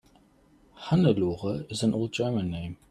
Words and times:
Hannelore 0.79 1.69
is 1.71 1.83
an 1.83 1.93
old 1.93 2.11
German 2.11 2.49
name. 2.49 2.77